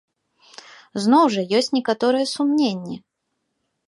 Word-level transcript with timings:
Зноў 1.03 1.25
жа, 1.35 1.43
ёсць 1.59 1.71
некаторыя 1.77 2.25
сумненні. 2.33 2.95